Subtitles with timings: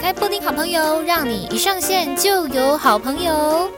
[0.00, 3.70] 开布丁好朋友，让你一上线就有好朋友。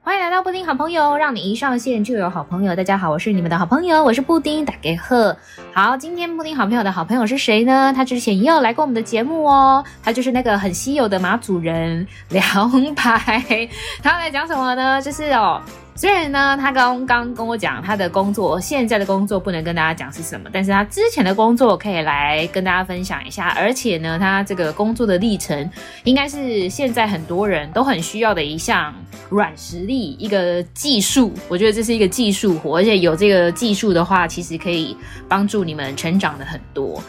[0.00, 2.74] 欢迎来到布丁好朋友，让你一上线就有好朋友。
[2.74, 5.36] 大家好，我是你们的好朋友，我是布丁，打给赫。
[5.80, 7.92] 好，今天布丁好朋友的好朋友是谁呢？
[7.94, 12.44] 他之前也有来过我们的节目哦，他就是那个很稀有的马祖人 梁
[12.96, 13.68] 白。
[14.02, 15.00] 他要来讲什么呢？
[15.00, 15.62] 就是哦。
[15.94, 23.48] 虽然呢，他刚刚跟我讲他的工作，现在的工作不能跟大家讲是什么，但是他之前的工作可以来跟大家分享一下。
[23.56, 25.68] 而且呢，他这个工作的历程，
[26.04, 28.94] 应该是现在很多人都很需要的一项
[29.28, 31.32] 软实力，一个技术。
[31.48, 34.96] 我觉得这是一个技术活，而且有这个技术的话，其实可以
[35.28, 37.02] 帮助们成长的很多。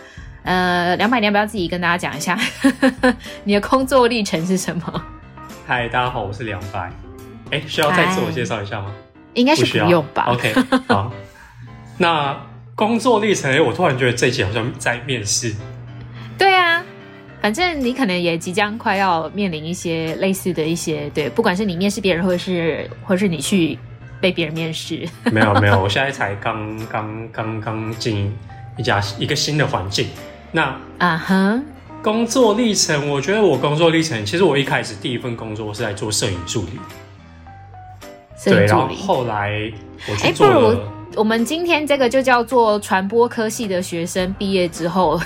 [0.44, 2.40] 呃，两百，你要不要自己跟大家讲一下
[3.44, 5.04] 你的工作历程是什么？
[5.68, 6.91] 嗨，大家好，我是梁白。
[7.52, 8.91] 哎，需要再自我介绍一下吗？
[9.34, 10.23] 应该是不用吧。
[10.30, 10.54] OK，
[10.88, 11.12] 好。
[11.98, 12.35] 那
[12.73, 15.54] 工作历程，我突然觉得这一集好像在面试。
[16.38, 16.84] 对啊，
[17.41, 23.77] 反正你可能也即将快要面临一些类似的一些，对，不管是你面试别人，或者是，或者是你去
[24.21, 25.07] 被别人面试。
[25.31, 28.34] 没有没有，我现在才刚刚刚刚进
[28.77, 30.07] 一家一个新的环境。
[30.51, 31.61] 那啊哈，uh-huh.
[32.01, 36.79] 工作历程，我觉得我工作历程，其实我一开始第一份工作是在做摄影助理。
[38.45, 39.71] 对，然后后来
[40.07, 40.54] 我去做了。
[40.55, 40.79] 哎，不如
[41.15, 45.20] 我们今天这个就叫做传播科系的学生毕业之后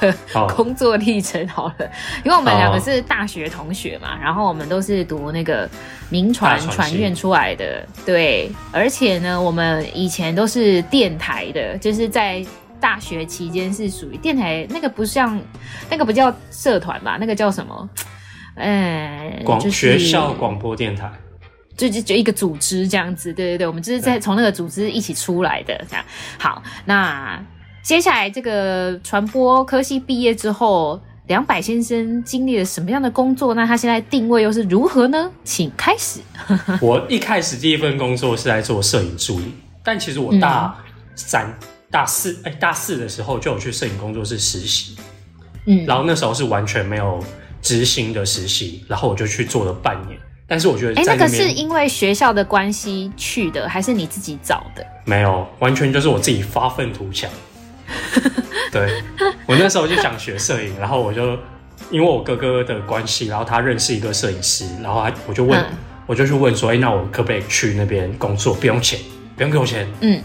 [0.00, 0.14] 的
[0.54, 1.90] 工作历程好了，
[2.24, 5.68] 因为我们两个是大学同学嘛，然后我们都是读那个
[6.08, 12.44] 民传传院出来的，对，而且呢，我们以前都是电台的，就是在
[12.80, 15.40] 大学期间是属于电台，那个不像
[15.90, 17.88] 那个不叫社团吧，那个叫什么？
[18.56, 21.10] 哎，广学校广播电台。
[21.76, 26.04] 就就就一个组织这样子，对对对，我们就是在从那个组织一起出来的这样。
[26.38, 27.36] 好，那
[27.84, 33.52] 接下来这个传播科系毕业之后，梁白先生经历了什么样的工作？
[33.52, 35.30] 那他现在定位又是如何呢？
[35.44, 36.20] 请开始。
[36.80, 40.74] 我一开始第一份工作是在做摄影助理，但其实我大
[41.14, 44.96] 三、嗯、大四哎大四的时候就有去摄影工作室实习，
[45.66, 47.22] 嗯，然后那时候是完全没有
[47.60, 50.18] 执行的实习，然后我就去做了半年。
[50.46, 54.86] 但是我觉得，哎，那个是因为学校的关系去的，还是你自己找的？
[55.04, 57.30] 没有，完全就是我自己发愤图强。
[58.72, 59.02] 对，
[59.46, 61.38] 我那时候就想学摄影，然后我就
[61.90, 65.66] 因为我哥哥的关系，然后他认识一个摄影师，然后他我就问，嗯、
[66.06, 68.54] 我就去问说，哎，那我可不可以去那边工作？
[68.54, 68.98] 不用钱，
[69.36, 69.86] 不用给我钱。
[70.00, 70.22] 嗯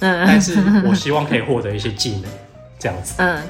[0.00, 0.56] 嗯，但是
[0.86, 2.30] 我希望可以获得一些技能，
[2.78, 3.14] 这样子。
[3.18, 3.42] 嗯，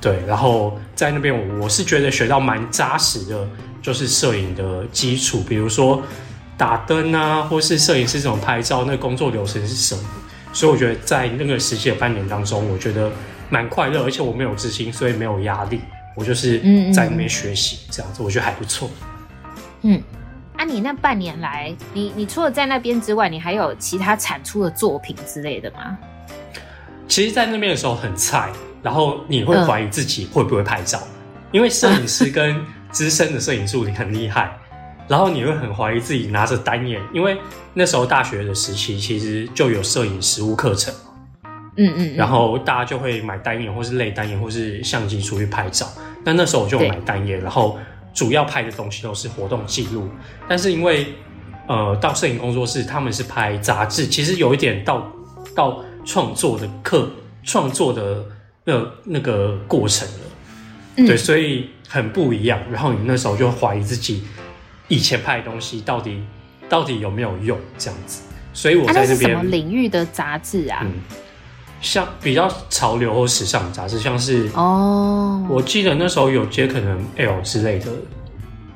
[0.00, 3.48] 对，然后在那边我我是觉得学到蛮扎实的。
[3.80, 6.02] 就是摄影的基础，比如说
[6.58, 10.02] 打灯啊，或是摄影师怎么拍照，那个工作流程是什么？
[10.58, 13.08] 所以我觉得在那个实习的半年当中，我觉得
[13.48, 15.80] 蛮快乐，而且我没有自信，所以没有压力。
[16.16, 16.58] 我就是
[16.92, 18.90] 在那边学习，这样子我觉得还不错。
[19.82, 20.02] 嗯，
[20.56, 25.96] 啊，你那半年来，你你除了在那边之外，你还有其他产出的作品之类的吗？
[27.06, 28.50] 其实，在那边的时候很菜，
[28.82, 34.58] 然后你会怀疑自己会不会拍照，嗯、因为摄影师跟资深的摄影助理很厉害，
[35.08, 37.36] 然后你会很怀疑自己拿着单眼，因为
[37.72, 40.92] 那时候大学的时期其实就有摄影实务课程，
[41.76, 45.88] 嗯，嗯嗯，然后大家就会买单眼或是类单眼或是相机出去拍照。
[46.24, 47.78] 那那时候我就买单眼，然后
[48.12, 50.08] 主要拍的东西都是活动记录。
[50.46, 51.06] 但是因为
[51.66, 55.10] 呃到摄影工作室，他们是拍杂志，其实有一点到
[55.54, 57.10] 到创作的课
[57.44, 58.22] 创作的
[58.64, 60.24] 那那个过程了，
[60.96, 61.70] 嗯、对，所以。
[61.90, 64.22] 很不一样，然后你那时候就怀疑自己
[64.88, 66.22] 以前拍的东西到底
[66.68, 68.22] 到底有没有用这样子，
[68.52, 70.80] 所以我在那边、啊、是什么领域的杂志啊？
[70.82, 70.92] 嗯，
[71.80, 77.86] 像比较潮流或时尚杂志，像是哦，我记得那时候有接可能 L 之类的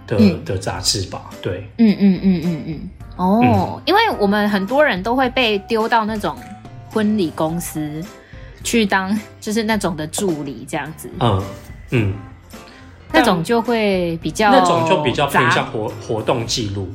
[0.07, 1.31] 的、嗯、的杂志吧？
[1.41, 6.37] 对，嗯嗯嗯嗯嗯，哦，嗯、因为我们很多人都会被丢到那种
[6.91, 8.05] 婚礼公司
[8.63, 11.43] 去当就是那种的助理这样子，嗯
[11.91, 12.15] 嗯。
[13.13, 16.91] 那种就会比较，那种就比较偏向活活动记录，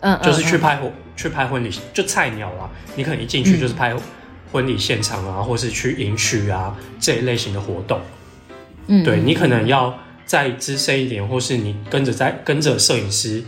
[0.00, 0.80] 嗯，就是去拍
[1.16, 3.94] 去拍婚礼，就菜鸟啊，你可能一进去就是拍
[4.50, 8.00] 婚礼现场啊，嗯、或是去迎娶啊这一类型的活动，
[8.88, 13.42] 嗯，对，你可能要再资深一点，或是你跟着在跟着摄影师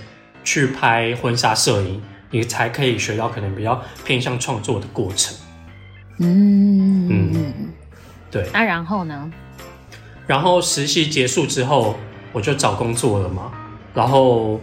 [0.44, 2.00] 去拍婚纱摄影，
[2.30, 5.36] 你才可以学到可能比较偏向创作的过程，
[6.20, 7.30] 嗯嗯。
[7.34, 7.52] 嗯，
[8.30, 9.30] 对，那然后呢？
[10.26, 11.96] 然后实习结束之后，
[12.32, 13.52] 我就找工作了嘛。
[13.94, 14.60] 然后，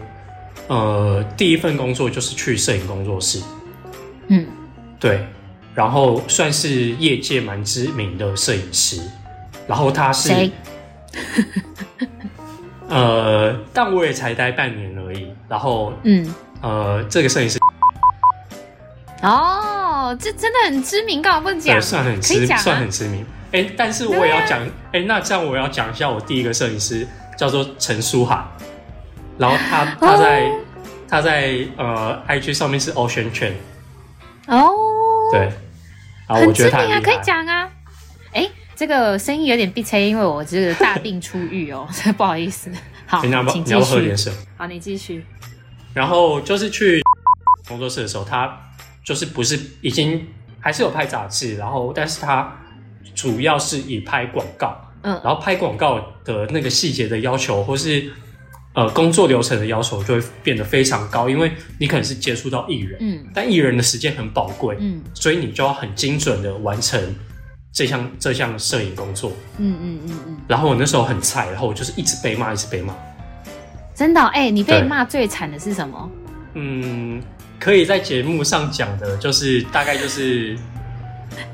[0.67, 3.41] 呃，第一份工作就是去摄影工作室。
[4.27, 4.45] 嗯，
[4.99, 5.25] 对。
[5.73, 9.01] 然后算是业界蛮知名的摄影师，
[9.65, 10.51] 然后他是谁？
[12.89, 15.27] 呃，但我也才待半年而已。
[15.47, 17.57] 然后，嗯，呃，这个摄影师，
[19.21, 21.81] 哦，这真的很知名，干嘛不讲？
[21.81, 23.25] 算很知，算很知名。
[23.51, 24.59] 哎，但是我也要讲，
[24.91, 27.07] 哎，那这样我要讲一下我第一个摄影师
[27.37, 28.45] 叫做陈书涵，
[29.37, 30.59] 然后他他在、哦、
[31.07, 33.53] 他在呃 IG 上面是 Ocean Chain
[34.47, 34.71] 哦，
[35.31, 35.51] 对，
[36.27, 37.69] 然后我觉得他可以讲啊。
[38.33, 42.71] 哎，这个声音有点闭塞，因为我这个大病初愈哦， 不好意思。
[43.05, 44.31] 好，你要不要喝点水？
[44.55, 45.25] 好，你继续。
[45.93, 47.01] 然后就是去
[47.67, 48.57] 工作室的时候，他
[49.03, 50.25] 就是不是已经
[50.61, 52.55] 还是有拍杂志，然后但是他
[53.13, 58.11] 主要是以拍广告，嗯，然后拍广告的那个细节的要求，或是
[58.73, 67.15] 呃工作流程的要求，就会变得非常高，因为你可能是接触到艺人，嗯，但艺人的时间很宝贵，嗯，所以你就要很精准的完成
[67.73, 70.37] 这项这项摄影工作，嗯嗯嗯嗯。
[70.47, 72.93] 然后我那时候很菜，然后我就是一直被骂，一直被骂。
[73.95, 76.11] 真的哎、欸，你被骂最惨的是什么？
[76.53, 77.21] 嗯，
[77.59, 80.57] 可以在节目上讲的，就是大概就是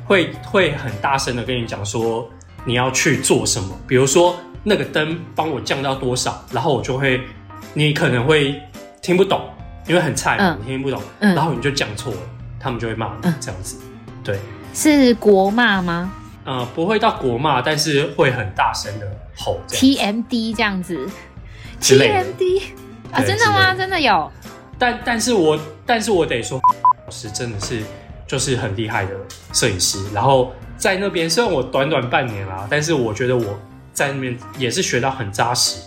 [0.05, 2.27] 会会很大声的跟你讲说
[2.65, 7.21] 你要去做什么，比如说那个灯帮我降到多少，然后我就会，
[7.73, 8.61] 你可能会
[9.01, 9.41] 听不懂，
[9.87, 12.19] 因为很菜，嗯、你听不懂，嗯、然后你就讲错了，
[12.59, 13.77] 他们就会骂你、嗯、这样子。
[14.23, 14.37] 对，
[14.73, 16.11] 是国骂吗？
[16.43, 19.07] 呃，不会到国骂，但是会很大声的
[19.37, 21.09] 吼，TMD 这样子。
[21.81, 22.61] TMD
[23.11, 23.75] 啊，真的吗？
[23.75, 24.31] 真的有。
[24.79, 26.59] 但但是我但是我得说，
[27.05, 27.81] 老师真的是
[28.27, 29.11] 就是很厉害的
[29.53, 29.97] 摄影师。
[30.13, 33.57] 然后在那边，虽然我短短半年啦，但是我觉得我
[33.93, 35.81] 在那边也是学到很扎实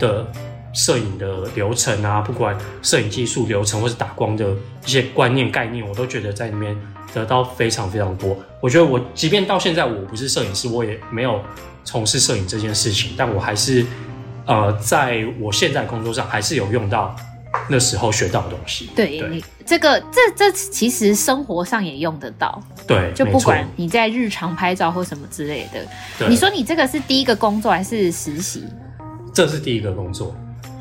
[0.00, 0.26] 的
[0.72, 4.50] 摄影的流程啊，不管摄影技术流程或是打光的
[4.84, 6.76] 一些观念概念，我都觉得在那边
[7.12, 8.36] 得到非常非常多。
[8.60, 11.40] 我觉得我即便到现在我不是摄影师，我也没有
[11.84, 13.84] 从事摄影这件事情，但我还是。
[14.46, 17.16] 呃，在我现在工作上还是有用到
[17.68, 18.90] 那时候学到的东西。
[18.94, 22.62] 对，对你这个这这其实生活上也用得到。
[22.86, 25.80] 对，就不管你在日常拍照或什么之类的。
[26.18, 28.64] 对你说你这个是第一个工作还是实习？
[29.32, 30.34] 这是第一个工作。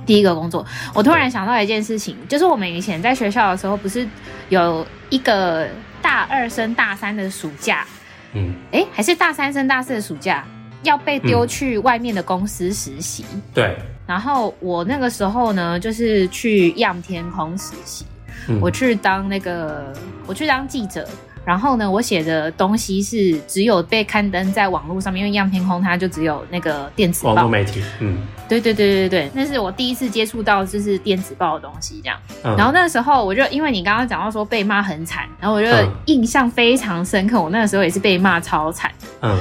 [0.06, 4.06] 第一个工作，我突然想到一件事情，就是我们以前在学校的时候，不是
[4.50, 5.66] 有一个
[6.02, 7.88] 大二升大三的暑假？
[8.34, 10.46] 嗯，哎，还是大三升大四的暑假？
[10.84, 13.78] 要被丢去外面的公司实习，嗯，对。
[14.06, 18.06] 然后我那个时候呢，就是去样天空实习，
[18.48, 19.94] 嗯，我去当那个，
[20.28, 21.08] 我去当记者。
[21.46, 27.34] 然后呢，我写的东西是只有被刊登在网络上面，因为样天空它就只有那个电子报。
[27.34, 28.18] 网络媒体，嗯，
[28.48, 32.18] 对对对对对，那是我第一次接触到就是电子报的东西，这样。
[32.46, 35.68] 嗯，然后那个时候我就因为你刚刚讲到说被骂很惨，然后我就
[36.06, 37.42] 印象非常深刻。
[37.42, 38.90] 我那个时候也是被骂超惨，
[39.22, 39.38] 嗯。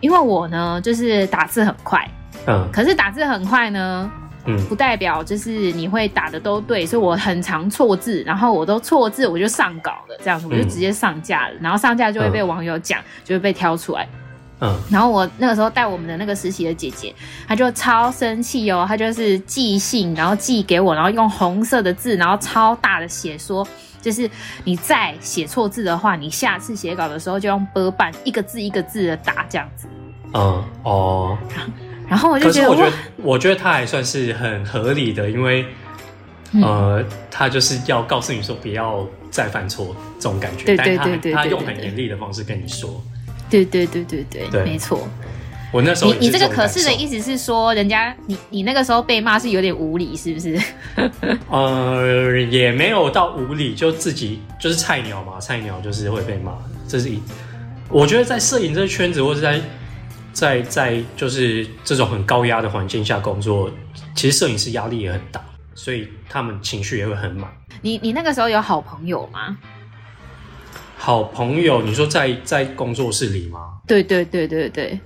[0.00, 2.08] 因为我呢，就是打字很快，
[2.46, 4.10] 嗯，可是打字很快呢，
[4.46, 14.08] 嗯，不代表就是你会打的都对，所以我很常错字，然后我都错字，我就上稿了，这样子我就直接上架了，嗯、然后上架就会被网友讲，嗯、就会被挑出来，
[14.60, 17.14] 嗯，然后我那个时候带我们的那个实习的姐姐，
[17.46, 23.66] 她就超生气哦，她就是寄信，然后寄给我，然后用红色的字，然后超大的写说。
[24.00, 24.30] 就是
[24.62, 29.88] 你再写错字的话，你下次写稿的时候就用波板一个字一个字的打这样子。
[30.34, 31.36] 嗯哦，
[32.08, 35.66] 然后我就觉得，我觉得，我觉得他还算是很合理的，因为、
[36.52, 40.64] 嗯、呃，他就是要告诉你说不要再犯错这种感觉。
[40.64, 43.02] 对对对对，他用很严厉的方式跟你说。
[43.50, 45.08] 对对对对对，对没错。
[45.70, 50.58] 我那时候，你你这个可是的意思是说，人家你你那个时候被骂是有点无理，是不是？
[51.50, 56.52] 呃，也没有到无理，就自己就是菜鸟嘛，菜鸟就是会被骂。
[56.88, 57.20] 这是一，
[57.90, 59.60] 我觉得在摄影这个圈子，或者在
[60.38, 63.68] 在在就是这种很高压的环境下工作，
[64.14, 67.50] 其实摄影师压力也很大，所以他们情绪也会很满。
[67.82, 69.58] 你你那个时候有好朋友吗？
[70.96, 73.80] 好朋友，你说在在工作室里吗？
[73.88, 75.00] 对对对对对。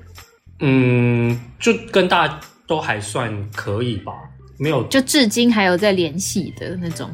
[0.61, 4.13] 嗯，就跟大家都还算可以吧，
[4.59, 7.11] 没有，就至今还有在联系的那种。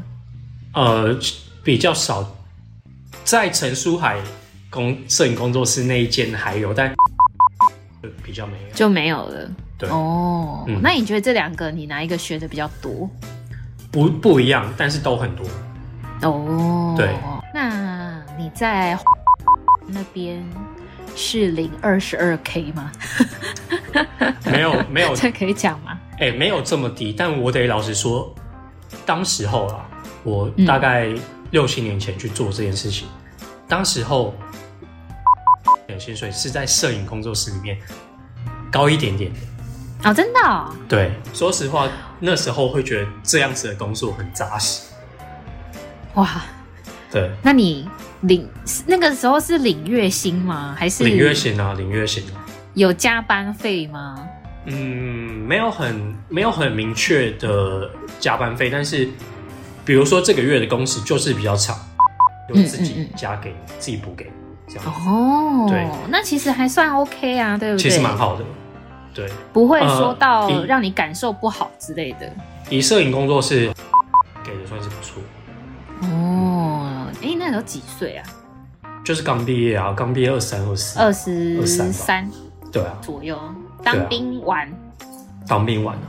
[0.74, 1.16] 呃，
[1.62, 2.36] 比较少，
[3.22, 4.20] 在陈书海
[4.70, 6.92] 工摄影工作室那一间还有，但
[8.22, 9.50] 比较没有，就没有了。
[9.78, 13.08] 对哦，嗯、那你觉得这两个你哪一个学的比较多？
[13.90, 15.46] 不不一样，但是都很多。
[16.22, 17.14] 哦，对，
[17.54, 18.98] 那你在
[19.86, 20.44] 那边？
[21.16, 22.92] 是零二十二 K 吗？
[24.46, 25.98] 没有没有，这可以讲吗？
[26.12, 28.32] 哎、欸，没有这么低，但我得老实说，
[29.04, 29.84] 当时候啊，
[30.22, 31.08] 我大概
[31.50, 33.08] 六七年前去做这件事情，
[33.40, 34.32] 嗯、当时候
[35.88, 37.78] 的薪水是在摄影工作室里面
[38.70, 39.38] 高一点点的。
[40.08, 40.72] 哦，真的哦？
[40.88, 41.88] 对，说实话，
[42.20, 44.82] 那时候会觉得这样子的工作很扎实。
[46.14, 46.42] 哇，
[47.10, 47.88] 对，那你
[48.20, 48.48] 领
[48.86, 50.74] 那个时候是领月薪吗？
[50.78, 51.72] 还是领月薪啊？
[51.74, 52.46] 领月薪啊？
[52.74, 54.24] 有加班费吗？
[54.66, 54.76] 嗯，
[55.46, 57.90] 没有很没有很明确的
[58.20, 59.08] 加班费，但是
[59.84, 61.76] 比如说这个月的工时就是比较长，
[62.48, 64.30] 就自己加给、嗯嗯嗯、自己补给
[64.68, 64.84] 这样。
[65.06, 67.82] 哦，对，那其实还算 OK 啊，对不对？
[67.82, 68.44] 其实蛮好的，
[69.14, 72.26] 对，不会说到让你感受不好之类的。
[72.26, 72.34] 呃、
[72.70, 73.72] 以摄影工作室
[74.44, 75.22] 给的算是不错。
[76.02, 78.24] 哦，哎，那时候几岁啊？
[79.04, 82.30] 就是刚毕业啊，刚毕业二三二四，二十三，
[82.70, 83.38] 对啊，左右。
[83.82, 84.68] 当兵完，
[85.46, 86.02] 当兵完了。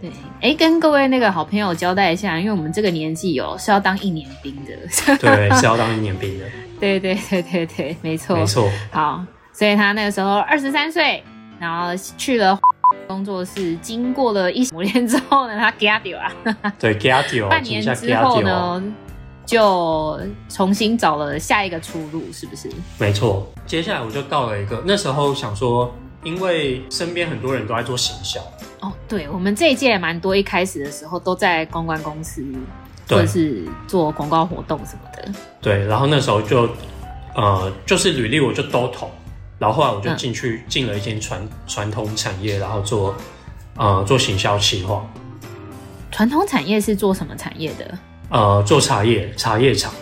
[0.00, 0.10] 对，
[0.40, 4.72] 哎，跟各位那个好朋友交代一下，因为我们这个年纪哦，是要当一年兵的。
[5.18, 6.44] 对，是要当一年兵的。
[6.78, 8.70] 对对对对对，没错，没错。
[8.90, 11.22] 好，所以他那个时候二十三岁，
[11.58, 12.58] 然后去了
[13.08, 16.32] 工作室，经过了一磨练之后呢，他 get 掉啊。
[16.78, 17.48] 对，get 掉。
[17.48, 18.82] 半年之后呢？
[19.46, 22.68] 就重新找了下一个出路，是不是？
[22.98, 28.40] 没错，接下来我就到了一个那时候想说，因为身边很多人都在做行销。
[28.80, 32.44] 哦，对，我们这一届也蛮多，一开始的时候都在公关公司，
[33.08, 35.32] 或者是做广告活动什么的。
[35.60, 36.68] 对，然后那时候就
[37.34, 39.10] 呃，就是履历我就都投，
[39.58, 43.14] 然后后来我就进去进、嗯、了一间传传统产业，然后做
[43.76, 45.04] 呃做行销企划。
[46.10, 47.98] 传统产业是做什么产业的？
[48.30, 49.92] 呃，做茶叶，茶叶厂，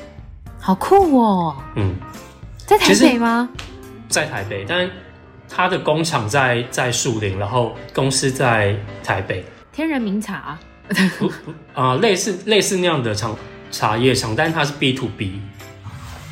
[0.58, 1.56] 好酷哦。
[1.76, 1.94] 嗯，
[2.66, 3.48] 在台北吗？
[4.08, 4.88] 在台北，但
[5.54, 9.44] 他的工厂在在树林，然后公司在台北。
[9.72, 10.58] 天人名茶，
[11.18, 13.36] 不不啊、呃，类似类似那样的厂
[13.70, 15.40] 茶叶厂，但是它是 B to B。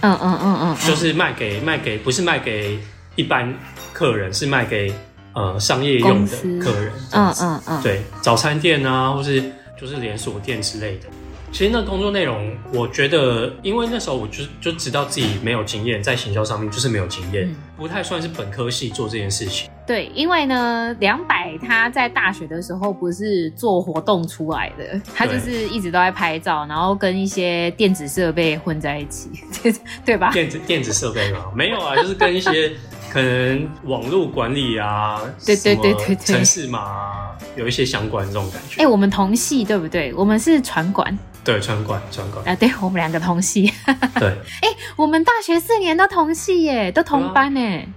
[0.00, 2.80] 嗯嗯嗯嗯，就是卖给卖给不是卖给
[3.14, 3.54] 一般
[3.92, 4.92] 客人，是卖给
[5.34, 6.92] 呃商业用的客人。
[7.12, 9.40] 嗯嗯嗯，对，早餐店啊，或是
[9.80, 11.06] 就是连锁店之类的。
[11.52, 19.68] 其实那工作内容，我觉得，因为那时候我就就知道自己没有经验，在行销上面就是没有经验，嗯，不太算是本科系做这件事情。
[19.86, 29.28] 对，因为呢，两百他在大学的时候不是做活动出来的，他就是一直都在拍照，然后跟一些电子设备混在一起，
[30.06, 30.30] 对吧？
[30.32, 31.44] 电子电子设备吗？
[31.54, 32.72] 没有啊，就是跟一些
[33.12, 38.82] 可能网络管理啊，对对对对对，程式嘛，有一些相关这种感觉。
[38.82, 40.14] 哎，我们同系对不对？
[40.14, 41.16] 我们是传管。
[41.44, 43.72] 对，传管，传管啊，对， 我们两个同系。
[44.18, 47.88] 对，哎、欸，我们大学四年都同系耶，都同班耶。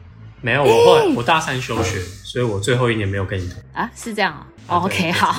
[0.41, 4.47] 没有，我后来我大三休学，所以我最后一年没有跟你同啊，是这样啊。
[4.67, 5.35] 哦、OK，好，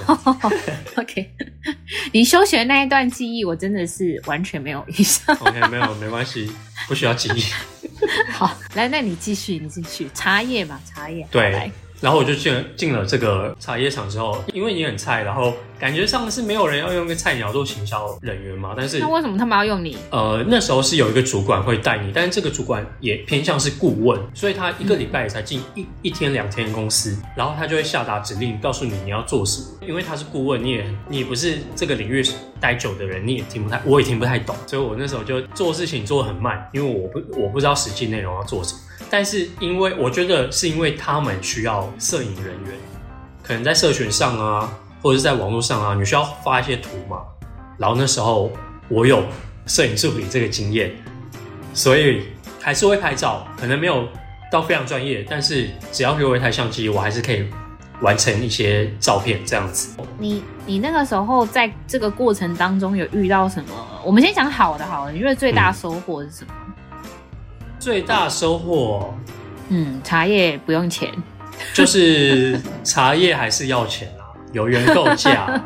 [0.96, 1.30] OK。
[2.12, 5.36] 你休学那一段记忆，我真的是完全没有印象。
[5.40, 6.52] OK，没有，没关系，
[6.86, 7.42] 不需要记忆。
[8.30, 11.26] 好，来，那你继续，你继续，茶叶嘛，茶叶。
[11.30, 11.72] 对。
[12.00, 18.74] 然后我就进了进了这个茶叶厂之后，因为你很菜，然后感觉上是没有人要用一个菜鸟做行销人员嘛。
[18.76, 19.96] 但是那为什么他们要用你？
[20.10, 29.66] 呃，那时候是有一个主管会带你，但是这个主管也偏向是顾问，所以他一个礼拜也才进一、嗯、一天两天公司，然后他就会下达指令，告诉你你要做什么。
[29.86, 32.22] 因为他是顾问，你也你也不是这个领域
[32.60, 38.80] 待久的人，你也听不太，我也听不太懂，所以我那时候就做事情做得很慢，因为我不我不知道实际内容要做什么。
[39.08, 42.74] 但是，因为我觉得是因为他们需要摄影人员，
[43.42, 44.68] 可能在社群上啊，
[45.00, 47.18] 或者是在网络上啊，你需要发一些图嘛。
[47.78, 48.50] 然后那时候
[48.88, 49.22] 我有
[49.66, 50.92] 摄影助理这个经验，
[51.72, 52.28] 所以
[52.60, 54.08] 还是会拍照，可能没有
[54.50, 57.46] 到非常专业，但是只要给我一台相机，我还是可以
[58.00, 59.96] 完成一些照片这样子。
[60.18, 63.74] 你你那个时候在这个过程当中有遇到什么？
[64.04, 66.52] 我们先讲好的好了，你觉得最大收获是什么？
[67.86, 69.14] 最大收获，
[69.68, 71.08] 嗯，茶叶不用钱，
[71.72, 75.62] 就是茶叶还是要钱啊， 有原购价，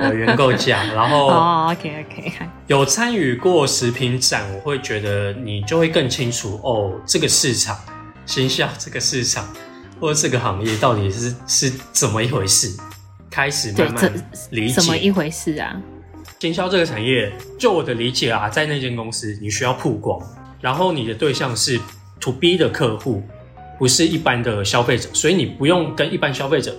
[0.00, 2.32] 有原购价，然后哦，OK OK，
[2.66, 7.78] 有参与过食品展，我会觉得你就会更清楚哦，这个市场，
[8.26, 9.48] 行销这个市场
[10.00, 12.76] 或者这个行业到底是是怎么一回事，
[13.30, 14.12] 开始慢慢
[14.50, 14.74] 理解。
[14.74, 15.80] 怎么一回事啊？
[16.40, 20.20] 行销这个产业，就我的理解啊，在那间公司你需要曝光。
[20.60, 21.80] 然后你的对象是
[22.20, 23.22] To B 的客户，
[23.78, 26.76] 不是一般的消费者，所以你不用跟一般消费者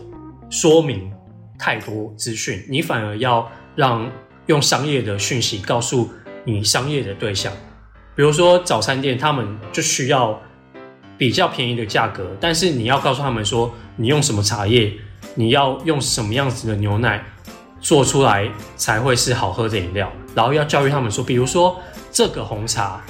[0.51, 1.11] 说明
[1.57, 4.07] 太多资讯，你反而要让
[4.45, 6.07] 用商业的讯息告诉
[6.43, 7.51] 你商业的对象。
[8.15, 10.39] 比如说早餐店，他们就需要
[11.17, 14.93] 比较便宜的价格，但是你要告诉他们说，你用什么茶叶，
[15.33, 17.25] 你要用什么样子的牛奶
[17.79, 21.79] 做出来才会是好喝的饮料，然后要教育他们说，比如说
[22.11, 23.01] 这个红茶。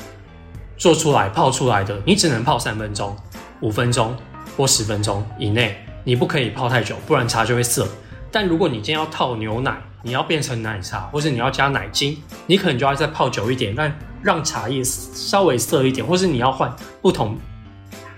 [0.81, 3.15] 做出来泡出来的，你只能泡三分钟、
[3.59, 4.17] 五分钟
[4.57, 7.87] 或十分钟以内，你不可以泡太久，不然茶就会涩。
[8.31, 17.37] 但如果你今天要套牛奶，你要变成奶茶，或者你要加奶精，你可能就要再泡久一点，但让茶叶稍微涩一点，或是你要换不同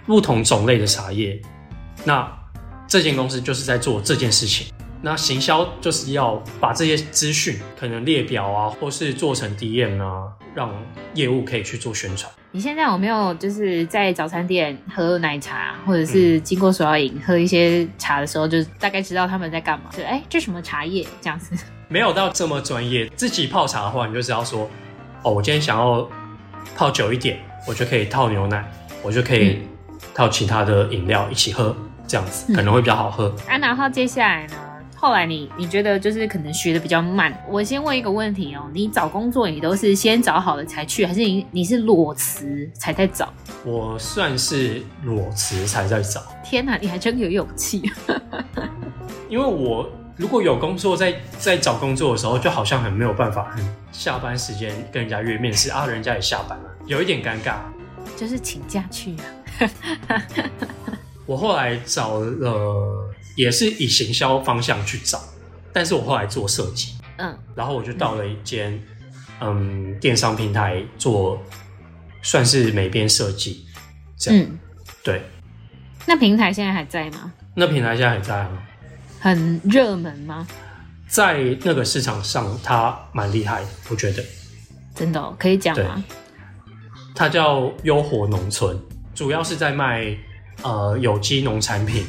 [0.08, 1.38] 不同种类的茶叶。
[2.06, 2.26] 那
[2.88, 4.68] 这间公司就是在做这件事情。
[5.06, 10.74] 那行销就是要把这些资讯，可能列表啊，或是做成 DM 啊，让
[11.14, 12.32] 业务可以去做宣传。
[12.52, 19.90] 你现在有没有就是在早餐店喝奶茶，或者是经过手摇饮喝一些茶的时候，就大概知道他们在干嘛？
[19.92, 21.54] 就哎、欸，这什么茶叶这样子？
[21.90, 23.06] 没有到这么专业。
[23.10, 24.70] 自己泡茶的话，你就知道说，
[25.24, 26.10] 哦，我今天想要
[26.78, 28.64] 泡久一点，我就可以套牛奶，
[29.02, 29.64] 我就可以
[30.16, 31.76] 套其他的饮料一起喝，
[32.08, 33.36] 这样子可能会比较好喝。
[33.50, 34.54] 啊，然后接下来呢？
[35.04, 37.38] 后来你你觉得就是可能学的比较慢。
[37.50, 43.28] 我先问一个问题哦，你找工作你都是先找好了才去，还是你你是裸辞才在找？
[43.66, 46.24] 我算是裸辞才在找。
[46.42, 47.82] 天哪，你还真有勇气！
[49.28, 57.56] 因为我如果有工作在在找工作的时候，就好像很没有办法，很下班时间跟人家约面试啊，人家也下班了，有一点尴尬。
[58.16, 59.18] 就是请假去
[60.08, 60.24] 啊。
[61.28, 63.13] 我后来找了。
[63.36, 65.22] 也是以行销方向去找，
[65.72, 68.72] 但是我后来做设计，嗯，然后我就到了一间
[69.40, 71.42] 嗯，嗯电商平台做，
[72.22, 73.66] 算是美编设计，
[74.18, 74.60] 这样，嗯，
[75.04, 75.22] 对。
[76.06, 77.32] 那平台现在还在吗？
[77.56, 78.64] 那平台现在还在吗？
[79.20, 80.48] 很热门吗？
[81.08, 84.24] 在那个市场上，它蛮厉害的，我觉得。
[84.96, 86.04] 真的哦，可以讲吗？
[87.16, 88.78] 它叫优活农村，
[89.16, 90.16] 主要是在卖
[90.62, 92.06] 呃有机农产品。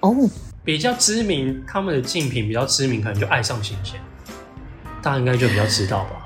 [0.00, 0.14] 哦
[0.62, 3.98] 比较知名，他们的竞品比较知名，可能就爱上新鲜，
[5.02, 6.19] 大家应该就比较知道吧。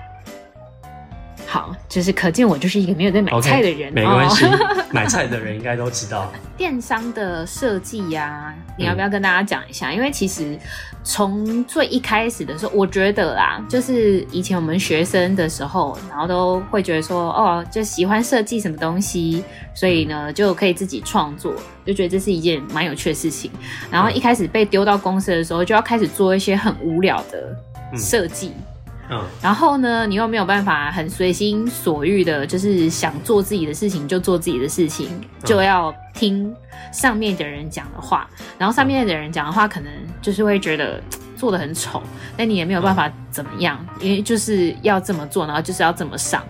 [1.54, 4.44] 好，就是可见我就是一个没有在买菜的人，okay, 没关系，
[4.90, 6.28] 买菜的人应该都知道。
[6.56, 9.90] 电商的设计呀，你要不要跟大家讲一下？
[9.90, 10.58] 嗯、因为其实
[11.04, 19.44] 从最一开始的时候，我觉得啦，就是以前我们学生的时候，然后都会觉得说，哦，就喜欢设计什么东西，
[19.76, 21.54] 所以呢就可以自己创作，
[21.86, 23.48] 就觉得这是一件蛮有趣的事情。
[23.92, 27.56] 然后一开始被丢到公司的时候，就要开始做一些很无聊的
[27.96, 28.48] 设计。
[28.48, 28.73] 嗯
[29.10, 35.08] 嗯，然后呢，你又没有办法很随心所欲的，就是想做自己的事情就做自己的事情，
[35.44, 36.54] 就要听
[36.92, 38.28] 上面的人讲的话。
[38.58, 41.02] 然后上面的人讲的话，可能就是会觉得
[41.36, 42.02] 做的很丑，
[42.36, 46.42] 那你也没有办法怎么样，因为就是要这么做，然后就是要这么上。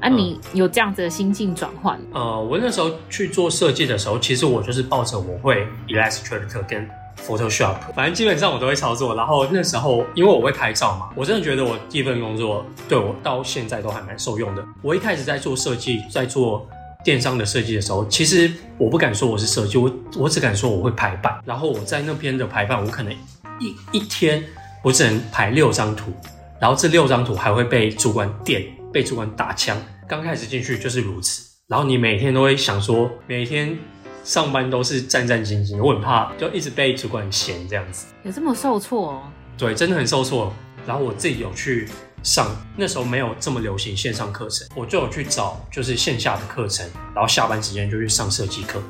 [0.00, 1.98] 啊，你有这样子的心境转换？
[2.12, 6.88] 呃，我那时候去做设计的时候，其实我就是抱着我会 Illustrator 跟。
[7.26, 9.14] Photoshop，反正基本上我都会操作。
[9.14, 14.64] 然后那时候，因为我会拍照嘛，我真的觉得我第一份工作对我到现在都还蛮受用的。
[14.82, 16.68] 我一开始在做设计，在做
[17.04, 21.40] 电商的设计的时候，其实我不敢说我是设计，我我只敢说我会排版。
[21.44, 23.12] 然后我在那边的排版，我可能
[23.60, 24.42] 一一天
[24.82, 26.12] 我只能排六张图，
[26.60, 29.76] 然后这六张图还会被主管电，被主管打枪。
[30.08, 33.78] 刚开始进去就是如此，然后你每天都会想说，每天。
[34.24, 38.06] 上班都是战战兢兢，我很怕就一直被主管嫌这样子。
[38.22, 39.22] 有这么受挫哦？
[39.58, 40.52] 对，真的很受挫。
[40.86, 41.88] 然后我自己有去
[42.22, 48.82] 上，那时候没有这么流行线上课程，我就有去找就是线下的课程，然后下班时间就去上设计课，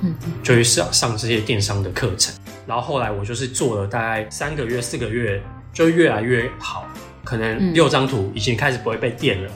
[0.00, 2.34] 嗯，就去上上这些电商的课程。
[2.66, 6.84] 然后后来我就是做了大概三个月、四个月，就越来越好，
[7.24, 9.50] 可能六张图已经开始不会被电了。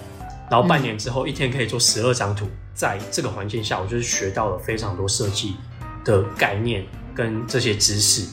[0.50, 2.48] 然后半年之后，一天可以做十二张图。
[2.74, 5.56] 在这个环境下，我就是学到了非常多设计
[6.04, 6.84] 的概念
[7.14, 8.26] 跟这些知识。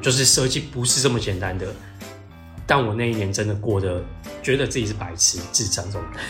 [0.00, 1.66] 就是设计不是这么简单的。
[2.66, 4.02] 但我那一年真的过得
[4.42, 6.22] 觉得自己是白痴、智障这种感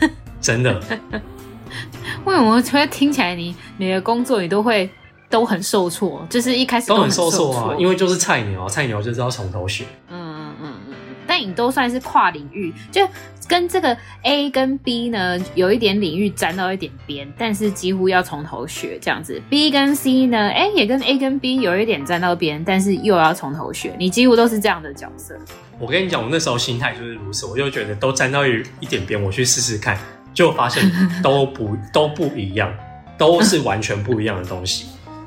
[0.00, 0.80] 觉，真的。
[2.24, 4.88] 为什么突然听起来你你的工作你都会
[5.28, 6.26] 都很受挫？
[6.30, 9.84] 就是一开始都很受挫啊，因为就是菜鸟，菜鸟就是要从头学。
[10.08, 10.94] 嗯嗯嗯嗯。
[11.26, 13.06] 但你都算是跨领域，就
[13.50, 19.42] 跟这个 A 跟 B 呢，有一点领域沾到一点边，但是几乎要从头学这样子。
[19.50, 23.92] B 跟 C 呢，哎，也跟 A 跟 B 有一点沾到边，但是又要从头学。
[23.98, 25.36] 你几乎都是这样的角色。
[25.80, 29.98] 我跟你讲，我那时候心态就是如此，我就觉得都沾到一一点边，我去试试看，
[30.32, 30.88] 就发现
[31.20, 32.72] 都不都不一样，
[33.18, 34.86] 都是完全不一样的东西。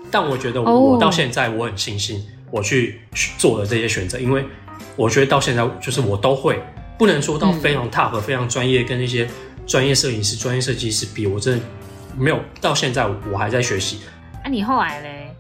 [0.10, 3.02] 但我觉得我，我到现在我很庆幸我去
[3.38, 4.46] 做了这些选择，因为。
[4.96, 6.62] 我觉得到现在，就是我都会，
[6.98, 9.28] 不能说到非常 top、嗯、非常专业，跟那些
[9.66, 11.66] 专业摄影师、专业设计师比，我真的
[12.18, 12.40] 没有。
[12.62, 14.00] 到现在，我还在学习。
[14.44, 15.36] 那、啊、你后来嘞？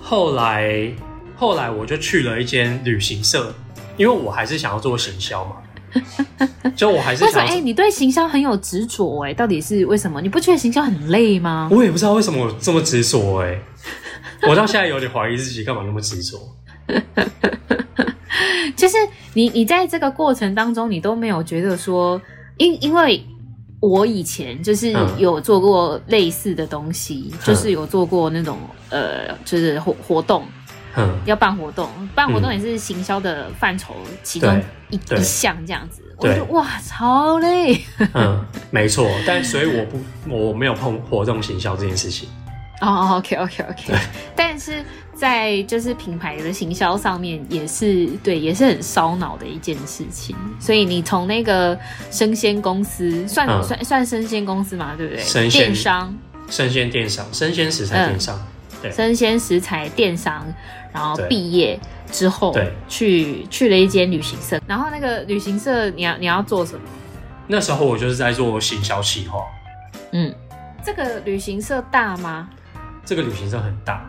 [0.00, 0.92] 后来，
[1.36, 3.54] 后来我就去了一间旅行社，
[3.96, 5.56] 因为我还是想要做行销嘛。
[6.76, 10.20] 就我还是想，哎、欸，你对行销很有执着哎，到底是为什么？
[10.20, 11.68] 你不觉得行销很累吗？
[11.70, 13.58] 我也不知道为什么我这么执着哎，
[14.42, 16.38] 我到现在有点怀疑自己干嘛那么执着。
[18.80, 18.96] 就是
[19.34, 22.20] 你，你在这个过程当中，你都没有觉得说，
[22.56, 23.22] 因因为
[23.80, 30.44] 我以前就是有做过类似的东西，嗯、就是有做过那种呃，就是活活动。
[30.96, 36.02] 嗯，要办活动，办活动也是行销的范畴其中一一项这样子。
[36.16, 37.80] 我就哇，超累。
[38.12, 42.28] 嗯，没错，但所以我不，我没有碰活动行销这件事情。
[42.80, 43.94] 哦，OK，OK，OK。
[44.34, 44.84] 但是
[45.20, 50.34] 在就是品牌的行销上面，也是对，也是很烧脑的一件事情。
[50.58, 51.78] 所以你从那个
[52.10, 55.22] 生鲜公司，算算算生鲜公司嘛，对不对？
[55.22, 58.46] 生鲜电商，生鲜电商，生鲜食材电商。
[58.80, 60.42] 对，生鲜食材电商。
[60.92, 61.78] 然后毕业
[62.10, 64.58] 之后，对，去去了一间旅行社。
[64.66, 66.80] 然后那个旅行社，你要你要做什么？
[67.46, 69.40] 那时候我就是在做行销企划。
[70.12, 70.34] 嗯，
[70.82, 72.48] 这个旅行社大吗？
[73.04, 74.04] 这个旅行社很大，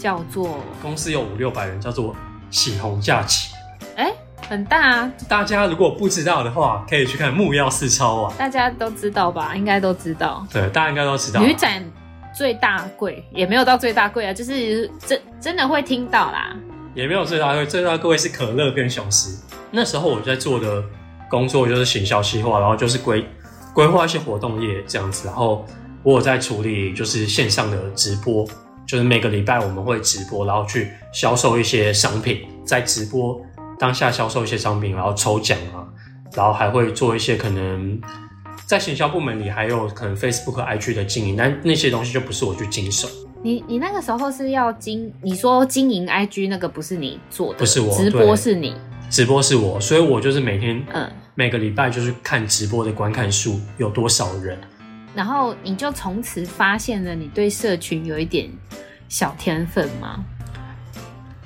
[0.00, 2.16] 叫做公司有五六百人，叫做
[2.50, 3.52] 喜红假期。
[3.96, 4.12] 哎，
[4.48, 5.12] 很大啊！
[5.28, 8.34] 大家如果不知道的话，可以去看木曜四超啊。
[8.38, 9.54] 大家都知道吧？
[9.54, 10.46] 应该都知道。
[10.50, 11.40] 对，大家应该都知道。
[11.40, 11.84] 女展。
[12.32, 16.56] 最大贵也没有到最大贵啊，就是真真的会听到啦。
[16.94, 19.36] 也没有最大贵，最大贵是可乐跟雄狮。
[19.72, 20.80] 那时候我在做的
[21.28, 23.26] 工作就是行销企划，然后就是规
[23.74, 25.26] 规划一些活动业这样子。
[25.26, 25.66] 然后
[26.04, 28.46] 我有在处理就是线上的直播，
[28.90, 33.40] 就是每个礼拜我们会直播，然后去销售一些商品，在直播
[33.78, 35.86] 当下销售一些商品，然后抽奖啊，
[36.34, 38.00] 然后还会做一些可能。
[38.66, 43.08] 在行销部门里，还有可能 Facebook、IG 的经营，但那些东西就不是我去经手。
[43.42, 48.74] 你你那个时候是要经，你说经营 IG 那个不是你做的，不是我，直播是你，
[49.08, 54.56] 直播是我，所以我就是每天，嗯，每个礼拜就是看直播的观看数有多少人，
[55.14, 58.50] 然后你就从此发现了你对社群有一点
[59.08, 60.24] 小天分吗？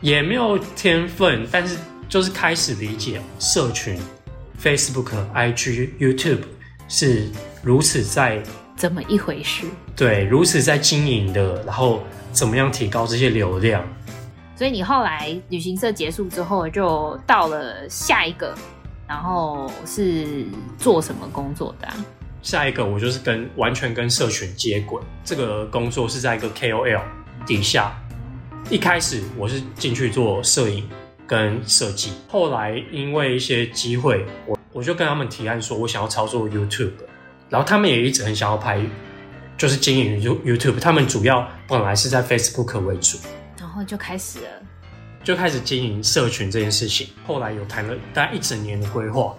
[0.01, 3.99] 也没有天分，但是就是开始理解社群
[4.61, 6.43] ，Facebook、IG、YouTube。
[6.87, 7.31] 是
[7.63, 8.43] 如此在
[8.77, 9.67] 怎么一回事？
[9.97, 13.83] 对，如此在经营的，然后怎么样提高这些流量？
[14.55, 18.55] 所以你后来旅行社结束之后，就到了下一个，
[19.09, 20.45] 然后是
[20.79, 21.97] 做什么工作的啊？
[22.45, 27.03] 下一个我就是跟完全跟社群接轨，这个工作是在一个 KOL
[27.45, 27.93] 底下。
[28.71, 30.89] 一开始我是进去做摄影
[31.27, 34.57] 跟设计，后来因为一些机会我。
[34.75, 36.91] 我就跟他们提案说，我想要操作 YouTube，
[37.49, 38.85] 然后他们也一直很想要拍，
[39.57, 40.81] 就是经营 YouTube。
[40.81, 43.17] 他们主要本来是在 Facebook 为主，
[43.57, 44.49] 然后就开始了，
[45.23, 47.07] 就开始经营社群这件事情。
[47.25, 49.33] 后来有谈了大概一整年的规划，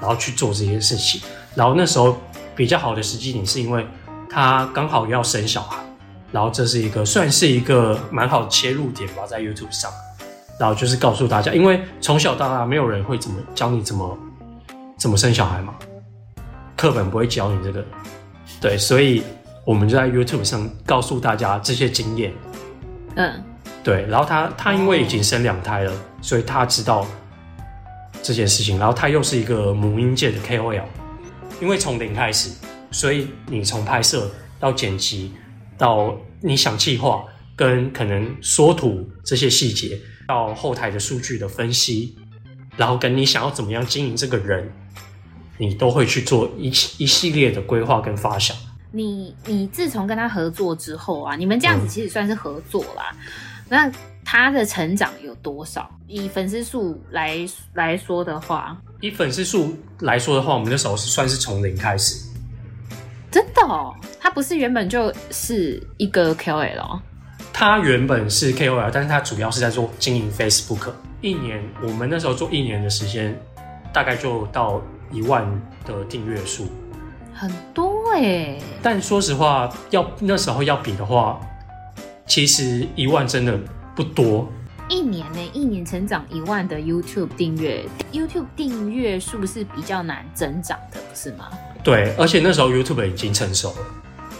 [0.00, 1.20] 然后去做这件事情。
[1.54, 2.18] 然后那时候
[2.58, 3.86] 比较好的时机点是因为
[4.28, 5.82] 他刚好要生小孩，
[6.30, 9.90] 然后这是一个算是一个蛮好的切入点吧，在 YouTube 上。
[10.58, 14.18] 然后就是告诉大家，因为从小到大没有人会怎么教你怎么。
[14.98, 15.76] 怎么生小孩嘛？
[16.76, 17.84] 课本不会教你这个，
[18.60, 19.22] 对，所以
[19.64, 22.32] 我们就在 YouTube 上告诉大家这些经验。
[23.14, 23.44] 嗯，
[23.84, 24.04] 对。
[24.06, 27.06] 然后他他因为已经生两胎了，所以他知道
[28.24, 28.76] 这件事情。
[28.76, 30.82] 然后他又是一个母婴界的 KOL，
[31.60, 32.50] 因为从零开始，
[32.90, 35.32] 所以你从拍摄到剪辑，
[35.76, 37.24] 到你想计划
[37.56, 42.16] 跟可能缩图这些细节，到后台的数据的分析，
[42.76, 44.72] 然后跟你想要怎么样经营这个人。
[45.60, 46.68] 你都会去做一
[46.98, 48.56] 一系列的规划跟发想。
[48.92, 53.12] 你你自从跟他合作之后啊，你们这样子其实算是合作啦。
[53.12, 53.92] 嗯、那
[54.30, 55.90] 他的成长有多少？
[56.06, 57.38] 以粉丝数来
[57.72, 62.28] 来说的话，以粉丝数来说的话，我们那时候是算是从零开始。
[63.30, 67.00] 真的哦，他不是原本就是一个 KOL。
[67.54, 70.92] 他原本是 KOL，但是他主要是在做经营 Facebook。
[71.22, 73.34] 一年，我们那时候做一年的时间，
[73.94, 74.82] 大概就到。
[75.10, 75.42] 一万
[75.86, 76.66] 的订阅数，
[77.32, 78.62] 很多哎、欸。
[78.82, 81.40] 但说实话，要那时候要比的话，
[82.26, 83.58] 其实一万真的
[83.98, 84.48] 不多。
[84.88, 91.50] 一年呢、欸，一年成长一万的 YouTube 订阅，YouTube 订阅数是比较难增长的，不是吗？
[91.82, 93.78] 对，而且那时候 YouTube 已经成熟了，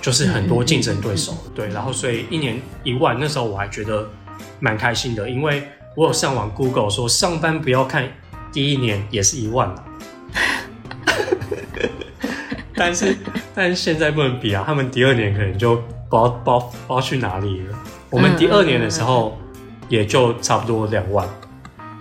[0.01, 1.37] 就是很多竞争对手。
[1.57, 4.09] 对，然后所以一年一万，那时候我还觉得
[4.61, 5.67] 蛮开心的，因为
[5.97, 8.09] 我有上网 Google 说，上班不要看
[8.53, 9.83] 第一年也是一万嘛。
[12.77, 13.17] 但是，
[13.57, 14.63] 但是现在不能比啊！
[14.65, 17.77] 他们第二年可能就不知道不知道不知道去哪里了。
[18.09, 19.37] 我们第二年的时候，
[19.89, 21.27] 也就差不多两万。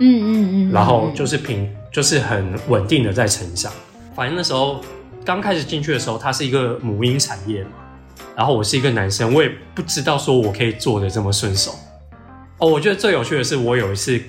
[0.00, 0.72] 嗯嗯。
[0.72, 3.72] 然后就是平，就是很稳定的在成长。
[4.14, 4.80] 反正那时候
[5.24, 7.70] 刚开始进去的时候，它是一个母婴产业嘛，
[8.36, 11.74] 然后我是一个男生，我也不知道说我可以做的这么顺手。
[12.58, 14.20] 哦，我觉得最有趣的是，我有一次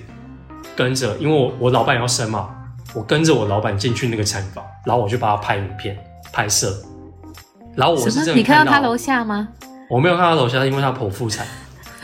[0.76, 2.50] 跟着，因为我我老板要生嘛，
[2.94, 5.98] 我跟着我老板进去那个产房，然后我就帮他拍影片
[6.32, 6.72] 拍摄。
[7.74, 9.48] 然后我是你看到他楼下吗？
[9.88, 11.46] 我没有看到楼下，因为他剖腹产，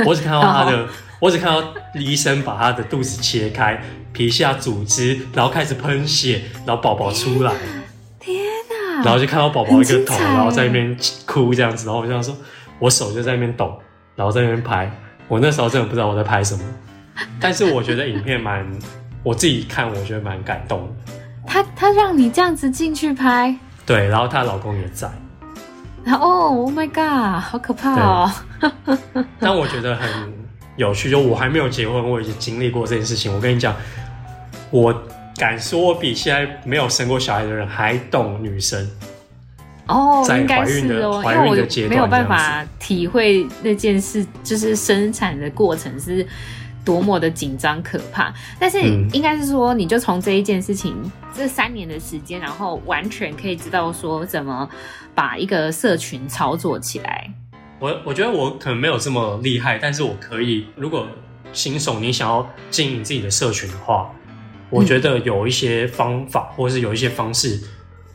[0.05, 0.87] 我只看到他的，
[1.21, 7.53] 我只看到医生把他的肚子切开，皮下组织，然后开始喷血，然后宝宝出来，
[8.21, 9.03] 天哪！
[9.05, 12.37] 然后就看到宝宝一个头，然后在那边哭这样子，然后我就想说，
[12.79, 13.81] 我手就在那边抖，
[14.15, 14.91] 然后在那边拍。
[15.29, 16.63] 我那时候真的不知道我在拍什么，
[17.41, 18.65] 但是我觉得影片蛮，
[19.23, 21.13] 我自己看我觉得蛮感动的。
[21.47, 23.57] 他他让你这样子进去拍？
[23.87, 25.11] 对，然后她老公也在。
[26.05, 28.33] 然后哦，Oh my God，好可怕哦！
[29.41, 30.09] 但我觉得很
[30.77, 33.33] 有趣，就我还没有结婚，我已经经历过这件事情。
[33.35, 33.75] 我跟你讲，
[34.71, 34.95] 我
[35.37, 38.89] 敢说，我比现在没有生过小孩的人还懂女生。
[39.89, 46.27] 哦，应该是哦，因为我没有办法体会那件事，就是生产的过程是
[46.85, 48.35] 多么的紧张可怕。
[48.59, 48.81] 但是
[49.13, 50.95] 应该是说，你就从这一件事情，
[51.33, 54.69] 这三年的时间，然后完全可以知道说怎么
[55.15, 57.31] 把一个社群操作起来。
[57.79, 60.67] 我我觉得我可能没有这么厉害，但是我可以。
[60.77, 61.07] 如果
[61.53, 64.11] 新手你想要经营自己的社群的话，
[64.71, 67.61] 我觉得有一些方法，或是有一些方式。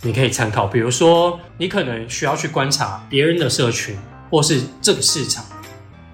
[0.04, 3.96] 你可以参考，比如说，你可能需要去观察别人的社群，
[4.32, 5.46] 或是这个市场，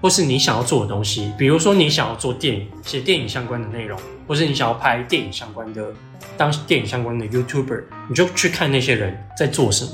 [0.01, 1.31] 或是你想要做的东西。
[1.37, 5.93] 比如说，你想要做电影，写电影相关的内容，或是你想要拍电影相关的，
[6.35, 9.91] 当电影相关的 YouTuber，你就去看那些人在做什么。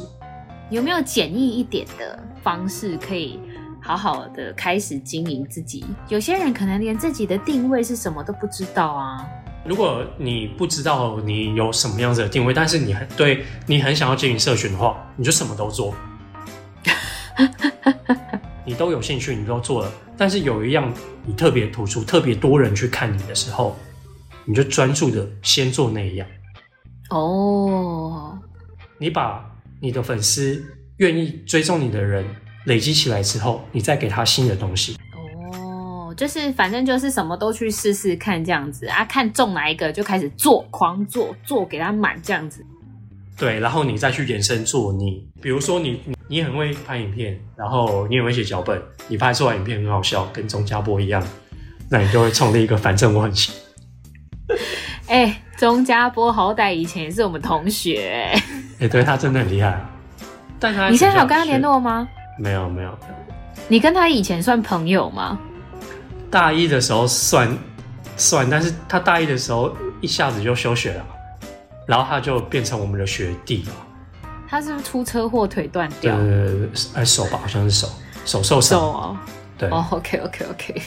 [0.70, 3.40] 有没有简易一点的方式，可以
[3.82, 5.86] 好好的开始经营自己？
[6.10, 9.26] 有些人可能连自己的定位是什么都不知道啊。
[9.66, 15.94] 如果你不知道你有什么样子的定位，但是你很对你很想要经营社群的话，你就什么都做，
[18.66, 19.92] 你都有兴趣，你都做了。
[20.18, 20.92] 但是有一样
[21.26, 23.76] 你特别突出，特别多人去看你的时候，
[24.44, 26.28] 你就专注的先做那一样。
[27.10, 28.38] 哦，
[28.98, 29.50] 你把
[29.84, 30.64] 你的粉丝
[31.00, 32.26] 愿意追踪你的人
[32.68, 34.96] 累积起来之后，你再给他新的东西。
[35.52, 42.66] 哦就是反正就是什么都去试试看这样子啊，看中哪一个就开始做，狂做做给他满这样子。
[43.38, 51.22] 对，然后你再去延伸做你，比如说你你很会拍影片，然后你也会写脚本，你拍出来影片很好笑，跟钟家波一样，
[51.92, 53.54] 那你就会创立一个反正我很行。
[55.10, 58.44] 哎、欸，钟家波好歹以前也是我们同学、欸，
[58.84, 59.82] 哎、欸，对他真的很厉害。
[60.60, 62.06] 但他你现在有跟他联络吗？
[62.38, 62.94] 没有没有。
[63.70, 65.40] 你跟他以前算朋友吗？
[66.30, 67.58] 大一的时候算
[68.18, 71.06] 算，但是他大一的时候一下子就休学了，
[71.88, 73.72] 然后他就变成我们的学弟了。
[74.50, 76.14] 他是不是出车祸腿断掉？
[76.18, 77.88] 呃，哎，手吧，好像是手，
[78.26, 78.80] 手受伤。
[78.80, 79.18] 手哦，
[79.58, 79.70] 对。
[79.70, 80.82] 哦，OK，OK，OK。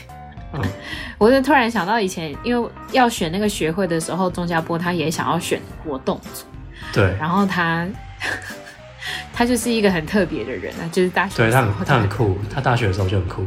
[0.52, 0.62] 嗯，
[1.16, 6.44] 我就突然想到以前，因为要选那个学会的时候，钟家波他也想要选活动组。
[6.92, 7.14] 对。
[7.18, 7.86] 然后他
[9.32, 11.36] 他就是一个很特别的人啊，就是大学。
[11.36, 13.46] 对他很他很酷，他大学的时候就很酷。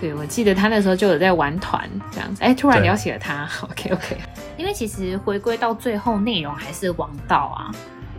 [0.00, 4.16] 对，我记得他那时候就有在玩团这样子，哎，突然聊起了他， OK OK。
[4.56, 7.70] 因为其实回归到最后，内容还是王道啊。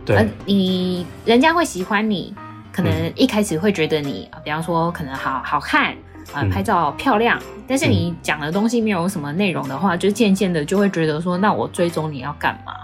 [0.04, 2.34] 对，呃、你人家会喜欢你，
[2.72, 5.92] 可能一开始会觉得你，嗯、比方说可能好好看
[6.32, 12.74] 啊、呃，拍照漂亮，嗯、但是你讲的东西没有什么内容的话，就渐渐的就会觉得说，那我追踪你要干嘛？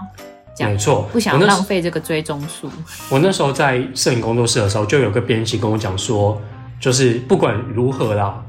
[0.55, 2.69] 这样没错，不想浪费这个追踪数。
[3.09, 6.39] 我那时候在摄影工作室的时候，就有个编辑跟我讲说，
[6.79, 8.43] 就是不管如何啦。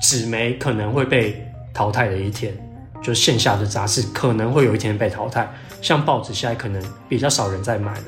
[0.00, 2.56] 纸媒可能会被淘汰的一天，
[3.02, 5.52] 就线下的杂志可能会有一天被淘汰。
[5.82, 8.04] 像报纸现在可能比较少人在买了，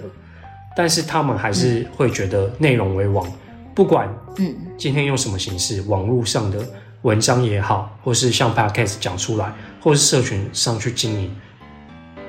[0.77, 3.27] 但是他们还是会觉得内容为王。
[3.75, 6.59] 不管嗯今天用什么形式，网络上的
[7.03, 11.37] 文章也好，或是像 Podcast 讲出来，或是社群上去经营，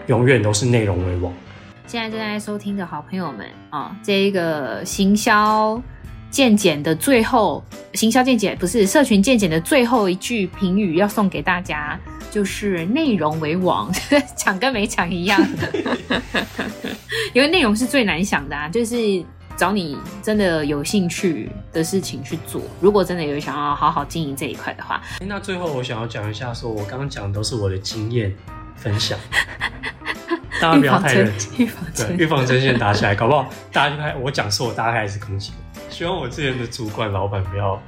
[0.07, 1.31] 永远都是内容为王。
[1.87, 5.81] 现在正在收听的好朋友们啊，这一个行销。
[6.29, 7.61] 见检的最后，
[7.93, 11.99] 行销见检不是社群见检的最后一句评语要送给大家，
[12.31, 13.91] 就是内容为王，
[14.37, 15.45] 抢跟没抢一样。
[17.35, 18.95] 因为内容是最难想的啊，就是
[19.57, 22.61] 找你真的有兴趣的事情去做。
[22.79, 28.33] 如果真的有想要好好经营这一块的话，那最后我想要讲一下，说我刚刚讲的都是我的经验
[28.81, 29.17] 分享，
[30.59, 35.53] 大家不要太认真， 预防针，预防针先打起来，搞不好大家就开我讲错，大家开始攻击。
[35.89, 37.79] 希望我之前的主管、老板不要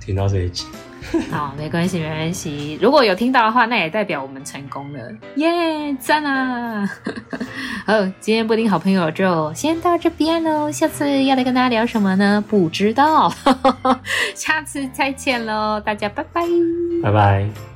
[0.00, 0.66] 听到这一集。
[1.30, 2.78] 好，没关系，没关系。
[2.80, 5.00] 如果有听到的话，那也代表我们成功了，
[5.34, 6.88] 耶，赞啊！
[7.84, 10.70] 好，今天布丁好朋友就先到这边喽。
[10.70, 12.42] 下次要来跟大家聊什么呢？
[12.48, 13.30] 不知道，
[14.34, 16.42] 下次再见喽，大家拜拜，
[17.02, 17.71] 拜拜。